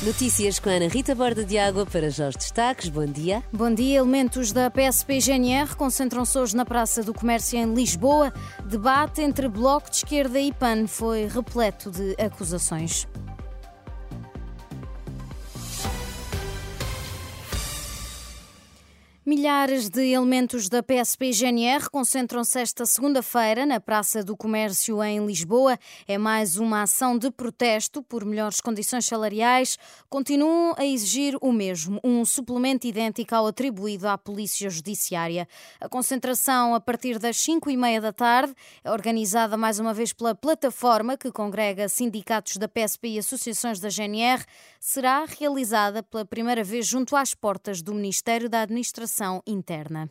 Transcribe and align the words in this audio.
Notícias 0.00 0.60
com 0.60 0.70
Ana 0.70 0.86
Rita 0.86 1.12
Borda 1.12 1.44
de 1.44 1.58
Água 1.58 1.84
para 1.84 2.08
já 2.08 2.28
os 2.28 2.36
destaques. 2.36 2.88
Bom 2.88 3.04
dia. 3.04 3.42
Bom 3.52 3.74
dia. 3.74 3.98
Elementos 3.98 4.52
da 4.52 4.70
PSP 4.70 5.18
GNR 5.20 5.74
concentram-se 5.74 6.38
hoje 6.38 6.54
na 6.54 6.64
Praça 6.64 7.02
do 7.02 7.12
Comércio 7.12 7.58
em 7.58 7.74
Lisboa. 7.74 8.32
Debate 8.64 9.22
entre 9.22 9.48
Bloco 9.48 9.90
de 9.90 9.96
Esquerda 9.96 10.38
e 10.38 10.52
PAN 10.52 10.86
foi 10.86 11.26
repleto 11.26 11.90
de 11.90 12.14
acusações. 12.16 13.08
Milhares 19.28 19.90
de 19.90 20.10
elementos 20.10 20.70
da 20.70 20.82
PSP-GNR 20.82 21.90
concentram-se 21.90 22.60
esta 22.60 22.86
segunda-feira 22.86 23.66
na 23.66 23.78
Praça 23.78 24.24
do 24.24 24.34
Comércio 24.34 25.04
em 25.04 25.26
Lisboa. 25.26 25.78
É 26.06 26.16
mais 26.16 26.56
uma 26.56 26.80
ação 26.80 27.18
de 27.18 27.30
protesto 27.30 28.02
por 28.02 28.24
melhores 28.24 28.58
condições 28.58 29.04
salariais. 29.04 29.76
Continuam 30.08 30.74
a 30.78 30.86
exigir 30.86 31.36
o 31.42 31.52
mesmo, 31.52 32.00
um 32.02 32.24
suplemento 32.24 32.86
idêntico 32.86 33.34
ao 33.34 33.48
atribuído 33.48 34.08
à 34.08 34.16
Polícia 34.16 34.70
Judiciária. 34.70 35.46
A 35.78 35.90
concentração, 35.90 36.74
a 36.74 36.80
partir 36.80 37.18
das 37.18 37.36
5 37.36 37.68
e 37.68 37.76
meia 37.76 38.00
da 38.00 38.14
tarde, 38.14 38.54
é 38.82 38.90
organizada 38.90 39.58
mais 39.58 39.78
uma 39.78 39.92
vez 39.92 40.10
pela 40.10 40.34
plataforma 40.34 41.18
que 41.18 41.30
congrega 41.30 41.86
sindicatos 41.86 42.56
da 42.56 42.66
PSP 42.66 43.08
e 43.08 43.18
associações 43.18 43.78
da 43.78 43.90
GNR. 43.90 44.42
Será 44.80 45.26
realizada 45.26 46.02
pela 46.02 46.24
primeira 46.24 46.64
vez 46.64 46.86
junto 46.86 47.14
às 47.14 47.34
portas 47.34 47.82
do 47.82 47.92
Ministério 47.92 48.48
da 48.48 48.62
Administração 48.62 49.17
interna. 49.46 50.08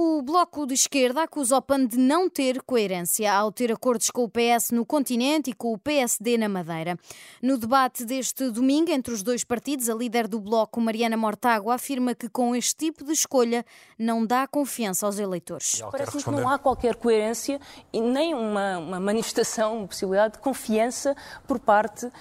O 0.00 0.22
Bloco 0.22 0.64
de 0.64 0.74
Esquerda 0.74 1.24
acusa 1.24 1.56
o 1.56 1.60
PAN 1.60 1.84
de 1.84 1.98
não 1.98 2.30
ter 2.30 2.62
coerência 2.62 3.32
ao 3.32 3.50
ter 3.50 3.72
acordos 3.72 4.12
com 4.12 4.22
o 4.22 4.28
PS 4.28 4.70
no 4.70 4.86
continente 4.86 5.50
e 5.50 5.52
com 5.52 5.72
o 5.72 5.76
PSD 5.76 6.38
na 6.38 6.48
Madeira. 6.48 6.96
No 7.42 7.58
debate 7.58 8.04
deste 8.04 8.48
domingo 8.48 8.92
entre 8.92 9.12
os 9.12 9.24
dois 9.24 9.42
partidos, 9.42 9.90
a 9.90 9.94
líder 9.96 10.28
do 10.28 10.38
Bloco, 10.38 10.80
Mariana 10.80 11.16
Mortágua, 11.16 11.74
afirma 11.74 12.14
que 12.14 12.28
com 12.28 12.54
este 12.54 12.76
tipo 12.76 13.02
de 13.02 13.10
escolha 13.10 13.66
não 13.98 14.24
dá 14.24 14.46
confiança 14.46 15.04
aos 15.04 15.18
eleitores. 15.18 15.82
Parece-me 15.90 16.22
que 16.22 16.30
não 16.30 16.48
há 16.48 16.60
qualquer 16.60 16.94
coerência 16.94 17.60
e 17.92 18.00
nem 18.00 18.34
uma, 18.34 18.78
uma 18.78 19.00
manifestação, 19.00 19.78
uma 19.78 19.88
possibilidade 19.88 20.34
de 20.34 20.38
confiança 20.38 21.16
por 21.44 21.58
parte 21.58 22.06
uh, 22.06 22.12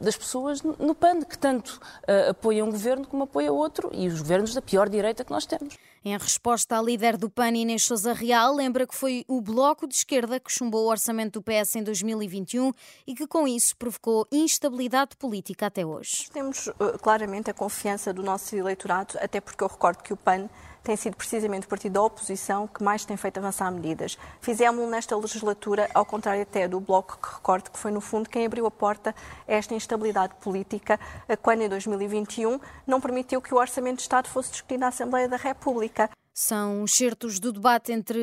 das 0.00 0.16
pessoas 0.16 0.62
no 0.62 0.94
PAN, 0.94 1.22
que 1.22 1.36
tanto 1.36 1.80
uh, 2.04 2.30
apoiam 2.30 2.68
um 2.68 2.70
governo 2.70 3.04
como 3.08 3.24
apoia 3.24 3.52
outro 3.52 3.90
e 3.92 4.06
os 4.06 4.20
governos 4.20 4.54
da 4.54 4.62
pior 4.62 4.88
direita 4.88 5.24
que 5.24 5.32
nós 5.32 5.44
temos. 5.44 5.76
Em 6.08 6.16
resposta, 6.16 6.78
a 6.78 6.80
líder 6.80 7.18
do 7.18 7.28
PAN, 7.28 7.50
Inês 7.50 7.84
Sousa 7.84 8.14
Real, 8.14 8.54
lembra 8.54 8.86
que 8.86 8.94
foi 8.94 9.26
o 9.28 9.42
Bloco 9.42 9.86
de 9.86 9.94
Esquerda 9.94 10.40
que 10.40 10.50
chumbou 10.50 10.86
o 10.86 10.88
orçamento 10.88 11.38
do 11.38 11.42
PS 11.42 11.76
em 11.76 11.82
2021 11.82 12.72
e 13.06 13.14
que, 13.14 13.26
com 13.26 13.46
isso, 13.46 13.76
provocou 13.76 14.26
instabilidade 14.32 15.14
política 15.18 15.66
até 15.66 15.84
hoje. 15.84 16.30
Temos 16.32 16.68
uh, 16.68 16.98
claramente 17.02 17.50
a 17.50 17.54
confiança 17.54 18.10
do 18.10 18.22
nosso 18.22 18.56
eleitorado, 18.56 19.18
até 19.20 19.38
porque 19.38 19.62
eu 19.62 19.68
recordo 19.68 20.02
que 20.02 20.14
o 20.14 20.16
PAN 20.16 20.48
tem 20.82 20.96
sido 20.96 21.16
precisamente 21.16 21.66
o 21.66 21.68
partido 21.68 21.92
da 21.92 22.02
oposição 22.02 22.66
que 22.66 22.82
mais 22.82 23.04
tem 23.04 23.16
feito 23.16 23.38
avançar 23.38 23.70
medidas. 23.70 24.18
Fizemos-lo 24.40 24.88
nesta 24.90 25.16
legislatura, 25.16 25.88
ao 25.92 26.04
contrário 26.04 26.42
até 26.42 26.66
do 26.66 26.80
Bloco, 26.80 27.18
que 27.18 27.34
recordo 27.34 27.70
que 27.70 27.78
foi, 27.78 27.90
no 27.90 28.00
fundo, 28.00 28.28
quem 28.28 28.46
abriu 28.46 28.66
a 28.66 28.70
porta 28.70 29.14
a 29.46 29.52
esta 29.52 29.74
instabilidade 29.74 30.34
política, 30.36 30.98
quando, 31.42 31.62
em 31.62 31.68
2021, 31.68 32.60
não 32.86 33.00
permitiu 33.00 33.40
que 33.40 33.54
o 33.54 33.58
Orçamento 33.58 33.96
de 33.96 34.02
Estado 34.02 34.28
fosse 34.28 34.50
discutido 34.50 34.80
na 34.80 34.88
Assembleia 34.88 35.28
da 35.28 35.36
República. 35.36 36.10
São 36.40 36.86
certos 36.86 37.40
do 37.40 37.52
debate 37.52 37.90
entre 37.90 38.20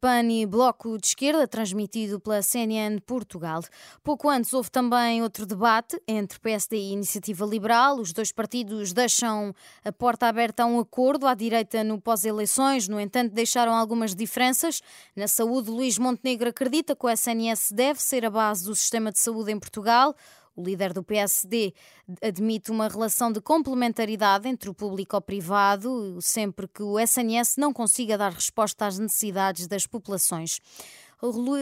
PAN 0.00 0.22
e 0.30 0.46
Bloco 0.46 0.96
de 0.96 1.08
Esquerda, 1.08 1.46
transmitido 1.46 2.18
pela 2.18 2.40
CNN 2.40 2.98
Portugal. 3.00 3.62
Pouco 4.02 4.30
antes 4.30 4.54
houve 4.54 4.70
também 4.70 5.22
outro 5.22 5.44
debate 5.44 6.00
entre 6.08 6.40
PSD 6.40 6.78
e 6.78 6.92
Iniciativa 6.94 7.44
Liberal. 7.44 8.00
Os 8.00 8.10
dois 8.10 8.32
partidos 8.32 8.94
deixam 8.94 9.54
a 9.84 9.92
porta 9.92 10.28
aberta 10.28 10.62
a 10.62 10.66
um 10.66 10.80
acordo 10.80 11.26
à 11.26 11.34
direita 11.34 11.84
no 11.84 12.00
pós-eleições, 12.00 12.88
no 12.88 12.98
entanto, 12.98 13.34
deixaram 13.34 13.74
algumas 13.74 14.14
diferenças. 14.14 14.80
Na 15.14 15.28
saúde, 15.28 15.68
Luís 15.68 15.98
Montenegro 15.98 16.48
acredita 16.48 16.96
que 16.96 17.04
o 17.04 17.10
SNS 17.10 17.72
deve 17.72 18.02
ser 18.02 18.24
a 18.24 18.30
base 18.30 18.64
do 18.64 18.74
sistema 18.74 19.12
de 19.12 19.18
saúde 19.18 19.52
em 19.52 19.58
Portugal. 19.58 20.16
O 20.58 20.62
líder 20.64 20.92
do 20.92 21.04
PSD 21.04 21.72
admite 22.20 22.72
uma 22.72 22.88
relação 22.88 23.30
de 23.30 23.40
complementaridade 23.40 24.48
entre 24.48 24.68
o 24.68 24.74
público 24.74 25.14
e 25.14 25.18
o 25.18 25.20
privado, 25.20 26.18
sempre 26.20 26.66
que 26.66 26.82
o 26.82 26.98
SNS 26.98 27.54
não 27.58 27.72
consiga 27.72 28.18
dar 28.18 28.32
resposta 28.32 28.84
às 28.84 28.98
necessidades 28.98 29.68
das 29.68 29.86
populações. 29.86 30.58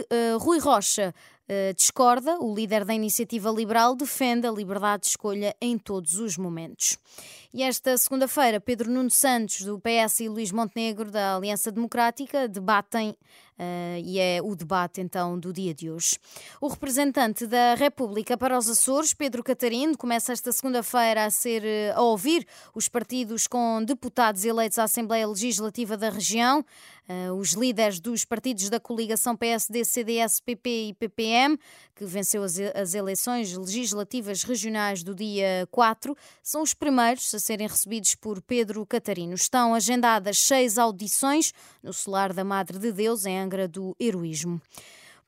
Eh, 0.09 0.35
Rui 0.39 0.57
Rocha 0.57 1.13
eh, 1.49 1.73
discorda, 1.73 2.37
o 2.39 2.53
líder 2.53 2.83
da 2.83 2.93
iniciativa 2.93 3.49
liberal 3.49 3.95
defende 3.95 4.45
a 4.45 4.51
liberdade 4.51 5.03
de 5.03 5.07
escolha 5.07 5.55
em 5.61 5.77
todos 5.77 6.19
os 6.19 6.37
momentos. 6.37 6.97
E 7.53 7.63
esta 7.63 7.97
segunda-feira, 7.97 8.59
Pedro 8.59 8.91
Nuno 8.91 9.09
Santos, 9.09 9.61
do 9.61 9.79
PS, 9.79 10.19
e 10.19 10.29
Luís 10.29 10.51
Montenegro, 10.51 11.09
da 11.09 11.35
Aliança 11.35 11.71
Democrática, 11.71 12.47
debatem 12.47 13.15
Uh, 13.57 13.97
e 14.05 14.19
é 14.19 14.39
o 14.39 14.55
debate 14.55 15.01
então 15.01 15.39
do 15.39 15.51
dia 15.51 15.73
de 15.73 15.89
hoje. 15.89 16.19
O 16.61 16.67
representante 16.67 17.47
da 17.47 17.73
República 17.73 18.37
para 18.37 18.55
os 18.55 18.69
Açores, 18.69 19.15
Pedro 19.15 19.43
Catarino, 19.43 19.97
começa 19.97 20.31
esta 20.31 20.51
segunda-feira 20.51 21.25
a 21.25 21.31
ser 21.31 21.63
a 21.95 22.01
ouvir 22.03 22.45
os 22.75 22.87
partidos 22.87 23.47
com 23.47 23.83
deputados 23.83 24.45
eleitos 24.45 24.77
à 24.77 24.83
Assembleia 24.83 25.27
Legislativa 25.27 25.97
da 25.97 26.11
região, 26.11 26.63
uh, 27.09 27.33
os 27.33 27.53
líderes 27.53 27.99
dos 27.99 28.23
partidos 28.23 28.69
da 28.69 28.79
coligação 28.79 29.35
PSD, 29.35 29.83
CDS, 29.83 30.39
PP 30.39 30.89
e 30.89 30.93
PPM, 30.93 31.36
que 31.95 32.05
venceu 32.05 32.43
as, 32.43 32.57
as 32.75 32.93
eleições 32.93 33.55
legislativas 33.57 34.43
regionais 34.43 35.03
do 35.03 35.15
dia 35.15 35.67
4, 35.71 36.15
são 36.43 36.61
os 36.61 36.73
primeiros 36.73 37.33
a 37.33 37.39
serem 37.39 37.67
recebidos 37.67 38.15
por 38.15 38.41
Pedro 38.41 38.85
Catarino. 38.85 39.33
Estão 39.33 39.73
agendadas 39.73 40.37
seis 40.37 40.77
audições 40.77 41.53
no 41.81 41.91
Solar 41.91 42.33
da 42.33 42.43
Madre 42.43 42.77
de 42.77 42.91
Deus, 42.91 43.25
em 43.25 43.37
Angra 43.39 43.67
do 43.67 43.95
Heroísmo. 43.99 44.61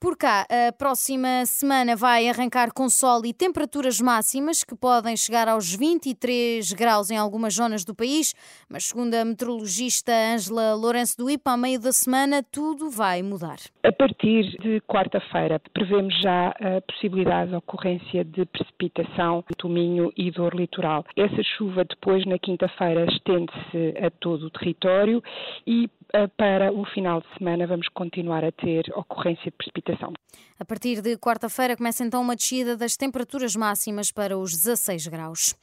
Por 0.02 0.16
cá, 0.16 0.48
a 0.50 0.72
próxima 0.72 1.46
semana 1.46 1.94
vai 1.94 2.30
arrancar 2.30 2.72
com 2.74 2.88
sol 2.88 3.26
e 3.26 3.34
temperaturas 3.34 4.00
máximas 4.00 4.64
que 4.64 4.74
podem 4.74 5.18
chegar 5.18 5.50
aos 5.50 5.76
23 5.76 6.72
graus 6.72 7.12
em 7.12 7.18
algumas 7.18 7.56
zonas 7.56 7.84
do 7.84 7.94
país, 7.94 8.34
mas 8.70 8.86
segundo 8.86 9.14
a 9.14 9.26
meteorologista 9.26 10.14
Ângela 10.14 10.74
Lourenço 10.74 11.18
do 11.18 11.30
IPA, 11.30 11.52
a 11.52 11.58
meio 11.58 11.82
da 11.82 11.92
semana 11.92 12.42
tudo 12.42 12.90
vai 12.90 13.22
mudar. 13.22 13.58
A 13.84 13.92
partir 13.92 14.58
de 14.62 14.80
quarta-feira 14.88 15.62
prevemos 15.74 16.18
já 16.22 16.52
a 16.52 16.80
possibilidade 16.88 17.50
de 17.50 17.58
ocorrência 17.58 18.24
de 18.24 18.46
precipitação 18.46 19.44
do 19.58 19.68
Minho 19.68 20.14
e 20.16 20.32
do 20.32 20.48
litoral. 20.48 21.04
Essa 21.18 21.44
chuva 21.58 21.84
depois 21.84 22.26
na 22.26 22.40
quinta-feira 22.40 23.06
estende-se 23.12 23.98
a 24.02 24.10
todo 24.10 24.46
o 24.46 24.50
território 24.50 25.22
e 25.68 25.90
para 26.38 26.74
o 26.74 26.86
final 26.86 27.22
de 27.22 27.28
semana 27.38 27.68
vamos 27.68 27.88
continuar 27.90 28.44
a 28.44 28.52
ter 28.52 28.92
ocorrência 28.96 29.46
de 29.46 29.52
precipitação. 29.52 30.14
A 30.60 30.66
partir 30.66 31.02
de 31.02 31.16
quarta-feira 31.18 31.78
começa 31.78 32.04
então 32.04 32.22
uma 32.22 32.36
descida 32.36 32.76
das 32.76 32.98
temperaturas 32.98 33.56
máximas 33.56 34.12
para 34.12 34.38
os 34.38 34.52
16 34.52 35.08
graus. 35.08 35.56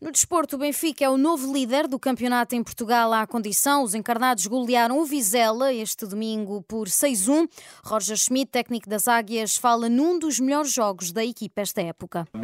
No 0.00 0.10
desporto, 0.10 0.56
o 0.56 0.58
Benfica 0.60 1.04
é 1.04 1.10
o 1.10 1.18
novo 1.18 1.52
líder 1.52 1.86
do 1.88 1.98
campeonato 1.98 2.54
em 2.54 2.62
Portugal 2.62 3.12
à 3.12 3.26
condição. 3.26 3.82
Os 3.82 3.94
encarnados 3.94 4.46
golearam 4.46 5.00
o 5.00 5.04
Vizela 5.04 5.72
este 5.74 6.06
domingo 6.06 6.62
por 6.62 6.86
6-1. 6.86 7.48
Roger 7.84 8.16
Schmidt, 8.16 8.52
técnico 8.52 8.88
das 8.88 9.08
Águias, 9.08 9.56
fala 9.56 9.88
num 9.88 10.18
dos 10.18 10.38
melhores 10.40 10.72
jogos 10.72 11.12
da 11.12 11.24
equipa 11.24 11.60
esta 11.60 11.82
época. 11.82 12.26
Uh, 12.34 12.40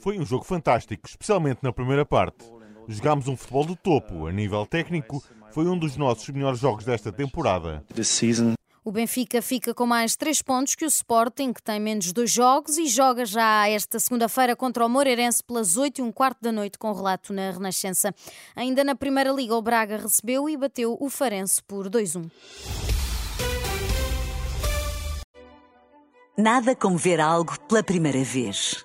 Foi 0.00 0.18
um 0.18 0.26
jogo 0.26 0.44
fantástico, 0.44 1.08
especialmente 1.08 1.60
na 1.62 1.72
primeira 1.72 2.04
parte. 2.04 2.44
Jogámos 2.88 3.28
um 3.28 3.36
futebol 3.36 3.64
do 3.64 3.76
topo. 3.76 4.26
A 4.26 4.32
nível 4.32 4.66
técnico, 4.66 5.22
foi 5.50 5.66
um 5.66 5.78
dos 5.78 5.96
nossos 5.96 6.28
melhores 6.30 6.58
jogos 6.58 6.84
desta 6.84 7.12
temporada. 7.12 7.84
O 8.84 8.90
Benfica 8.90 9.40
fica 9.40 9.72
com 9.72 9.86
mais 9.86 10.16
três 10.16 10.42
pontos 10.42 10.74
que 10.74 10.84
o 10.84 10.88
Sporting, 10.88 11.52
que 11.52 11.62
tem 11.62 11.78
menos 11.78 12.12
dois 12.12 12.32
jogos 12.32 12.78
e 12.78 12.86
joga 12.88 13.24
já 13.24 13.68
esta 13.68 14.00
segunda-feira 14.00 14.56
contra 14.56 14.84
o 14.84 14.88
Moreirense 14.88 15.44
pelas 15.44 15.76
8 15.76 16.00
e 16.00 16.02
um 16.02 16.10
quarto 16.10 16.38
da 16.42 16.50
noite 16.50 16.78
com 16.78 16.92
relato 16.92 17.32
na 17.32 17.52
Renascença. 17.52 18.12
Ainda 18.56 18.82
na 18.82 18.96
Primeira 18.96 19.30
Liga, 19.30 19.54
o 19.54 19.62
Braga 19.62 19.98
recebeu 19.98 20.48
e 20.48 20.56
bateu 20.56 20.96
o 20.98 21.08
Farense 21.08 21.62
por 21.62 21.88
2-1. 21.88 22.28
Nada 26.36 26.74
como 26.74 26.96
ver 26.96 27.20
algo 27.20 27.56
pela 27.68 27.84
primeira 27.84 28.24
vez. 28.24 28.84